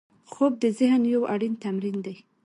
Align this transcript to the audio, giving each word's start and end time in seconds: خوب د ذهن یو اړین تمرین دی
خوب 0.31 0.53
د 0.63 0.65
ذهن 0.79 1.01
یو 1.13 1.21
اړین 1.33 1.53
تمرین 1.63 1.97
دی 2.05 2.15